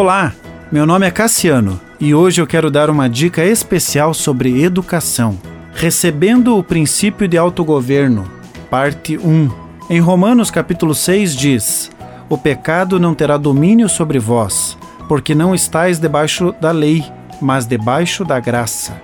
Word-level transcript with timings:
Olá, 0.00 0.32
meu 0.70 0.86
nome 0.86 1.08
é 1.08 1.10
Cassiano 1.10 1.80
e 1.98 2.14
hoje 2.14 2.40
eu 2.40 2.46
quero 2.46 2.70
dar 2.70 2.88
uma 2.88 3.10
dica 3.10 3.44
especial 3.44 4.14
sobre 4.14 4.62
educação. 4.62 5.36
Recebendo 5.74 6.56
o 6.56 6.62
princípio 6.62 7.26
de 7.26 7.36
autogoverno, 7.36 8.30
parte 8.70 9.18
1. 9.18 9.50
Em 9.90 9.98
Romanos 9.98 10.52
capítulo 10.52 10.94
6 10.94 11.34
diz: 11.34 11.90
O 12.28 12.38
pecado 12.38 13.00
não 13.00 13.12
terá 13.12 13.36
domínio 13.36 13.88
sobre 13.88 14.20
vós, 14.20 14.78
porque 15.08 15.34
não 15.34 15.52
estáis 15.52 15.98
debaixo 15.98 16.54
da 16.60 16.70
lei, 16.70 17.04
mas 17.40 17.66
debaixo 17.66 18.24
da 18.24 18.38
graça. 18.38 19.02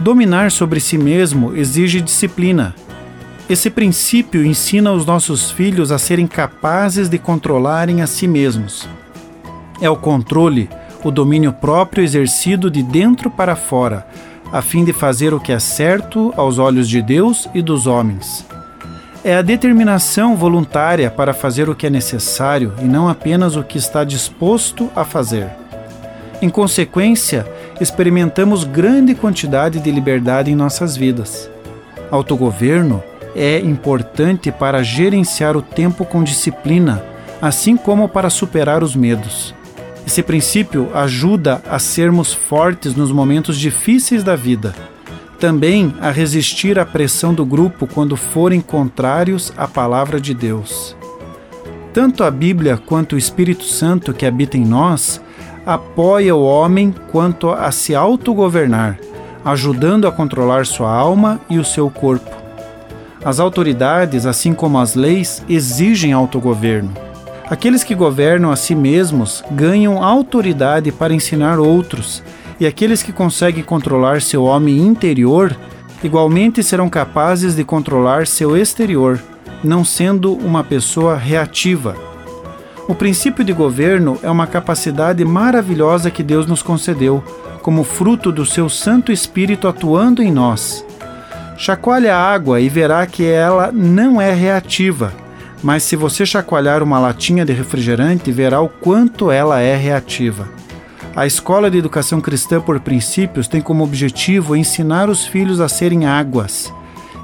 Dominar 0.00 0.50
sobre 0.50 0.80
si 0.80 0.98
mesmo 0.98 1.54
exige 1.54 2.00
disciplina. 2.00 2.74
Esse 3.48 3.70
princípio 3.70 4.44
ensina 4.44 4.90
os 4.90 5.06
nossos 5.06 5.52
filhos 5.52 5.92
a 5.92 5.98
serem 6.00 6.26
capazes 6.26 7.08
de 7.08 7.16
controlarem 7.16 8.02
a 8.02 8.08
si 8.08 8.26
mesmos. 8.26 8.88
É 9.80 9.90
o 9.90 9.96
controle, 9.96 10.68
o 11.02 11.10
domínio 11.10 11.52
próprio 11.52 12.02
exercido 12.02 12.70
de 12.70 12.82
dentro 12.82 13.30
para 13.30 13.56
fora, 13.56 14.06
a 14.52 14.62
fim 14.62 14.84
de 14.84 14.92
fazer 14.92 15.34
o 15.34 15.40
que 15.40 15.52
é 15.52 15.58
certo 15.58 16.32
aos 16.36 16.58
olhos 16.58 16.88
de 16.88 17.02
Deus 17.02 17.48
e 17.54 17.60
dos 17.60 17.86
homens. 17.86 18.46
É 19.24 19.36
a 19.36 19.42
determinação 19.42 20.36
voluntária 20.36 21.10
para 21.10 21.32
fazer 21.32 21.68
o 21.68 21.74
que 21.74 21.86
é 21.86 21.90
necessário 21.90 22.74
e 22.82 22.84
não 22.84 23.08
apenas 23.08 23.56
o 23.56 23.64
que 23.64 23.78
está 23.78 24.04
disposto 24.04 24.90
a 24.94 25.04
fazer. 25.04 25.48
Em 26.42 26.50
consequência, 26.50 27.46
experimentamos 27.80 28.64
grande 28.64 29.14
quantidade 29.14 29.80
de 29.80 29.90
liberdade 29.90 30.50
em 30.50 30.54
nossas 30.54 30.94
vidas. 30.94 31.50
Autogoverno 32.10 33.02
é 33.34 33.58
importante 33.60 34.52
para 34.52 34.82
gerenciar 34.82 35.56
o 35.56 35.62
tempo 35.62 36.04
com 36.04 36.22
disciplina, 36.22 37.02
assim 37.40 37.76
como 37.76 38.08
para 38.08 38.28
superar 38.28 38.82
os 38.82 38.94
medos. 38.94 39.54
Esse 40.06 40.22
princípio 40.22 40.90
ajuda 40.94 41.62
a 41.68 41.78
sermos 41.78 42.32
fortes 42.32 42.94
nos 42.94 43.10
momentos 43.10 43.58
difíceis 43.58 44.22
da 44.22 44.36
vida. 44.36 44.74
Também 45.40 45.94
a 46.00 46.10
resistir 46.10 46.78
à 46.78 46.84
pressão 46.84 47.32
do 47.34 47.44
grupo 47.44 47.86
quando 47.86 48.16
forem 48.16 48.60
contrários 48.60 49.52
à 49.56 49.66
palavra 49.66 50.20
de 50.20 50.34
Deus. 50.34 50.96
Tanto 51.92 52.24
a 52.24 52.30
Bíblia 52.30 52.76
quanto 52.76 53.14
o 53.14 53.18
Espírito 53.18 53.64
Santo 53.64 54.12
que 54.12 54.26
habita 54.26 54.56
em 54.56 54.64
nós 54.64 55.20
apoia 55.64 56.36
o 56.36 56.44
homem 56.44 56.94
quanto 57.10 57.50
a 57.50 57.70
se 57.70 57.94
autogovernar, 57.94 58.98
ajudando 59.44 60.06
a 60.06 60.12
controlar 60.12 60.66
sua 60.66 60.92
alma 60.92 61.40
e 61.48 61.58
o 61.58 61.64
seu 61.64 61.88
corpo. 61.88 62.30
As 63.24 63.40
autoridades, 63.40 64.26
assim 64.26 64.52
como 64.52 64.78
as 64.78 64.94
leis, 64.94 65.42
exigem 65.48 66.12
autogoverno. 66.12 67.03
Aqueles 67.48 67.84
que 67.84 67.94
governam 67.94 68.50
a 68.50 68.56
si 68.56 68.74
mesmos 68.74 69.44
ganham 69.50 70.02
autoridade 70.02 70.90
para 70.90 71.14
ensinar 71.14 71.58
outros, 71.58 72.22
e 72.58 72.66
aqueles 72.66 73.02
que 73.02 73.12
conseguem 73.12 73.62
controlar 73.62 74.22
seu 74.22 74.44
homem 74.44 74.78
interior 74.78 75.56
igualmente 76.02 76.62
serão 76.62 76.88
capazes 76.88 77.54
de 77.56 77.64
controlar 77.64 78.26
seu 78.26 78.56
exterior, 78.56 79.20
não 79.62 79.84
sendo 79.84 80.32
uma 80.34 80.62
pessoa 80.62 81.16
reativa, 81.16 81.96
o 82.86 82.94
princípio 82.94 83.42
de 83.42 83.52
governo 83.52 84.18
é 84.22 84.30
uma 84.30 84.46
capacidade 84.46 85.24
maravilhosa 85.24 86.10
que 86.10 86.22
Deus 86.22 86.46
nos 86.46 86.62
concedeu, 86.62 87.24
como 87.62 87.82
fruto 87.82 88.30
do 88.30 88.44
seu 88.44 88.68
Santo 88.68 89.10
Espírito 89.10 89.66
atuando 89.66 90.22
em 90.22 90.30
nós. 90.30 90.84
Chacoalhe 91.56 92.10
a 92.10 92.18
água 92.18 92.60
e 92.60 92.68
verá 92.68 93.06
que 93.06 93.24
ela 93.24 93.72
não 93.72 94.20
é 94.20 94.34
reativa, 94.34 95.14
mas 95.64 95.82
se 95.82 95.96
você 95.96 96.26
chacoalhar 96.26 96.82
uma 96.82 96.98
latinha 96.98 97.42
de 97.42 97.54
refrigerante, 97.54 98.30
verá 98.30 98.60
o 98.60 98.68
quanto 98.68 99.30
ela 99.30 99.60
é 99.60 99.74
reativa. 99.74 100.46
A 101.16 101.26
Escola 101.26 101.70
de 101.70 101.78
Educação 101.78 102.20
Cristã 102.20 102.60
por 102.60 102.78
Princípios 102.80 103.48
tem 103.48 103.62
como 103.62 103.82
objetivo 103.82 104.54
ensinar 104.54 105.08
os 105.08 105.24
filhos 105.24 105.62
a 105.62 105.68
serem 105.68 106.04
águas 106.04 106.70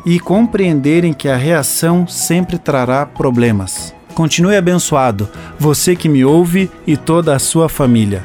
e 0.07 0.19
compreenderem 0.19 1.13
que 1.13 1.29
a 1.29 1.37
reação 1.37 2.07
sempre 2.07 2.57
trará 2.57 3.05
problemas. 3.05 3.95
Continue 4.15 4.57
abençoado, 4.57 5.29
você 5.59 5.95
que 5.95 6.09
me 6.09 6.25
ouve 6.25 6.71
e 6.87 6.97
toda 6.97 7.37
a 7.37 7.39
sua 7.39 7.69
família. 7.69 8.25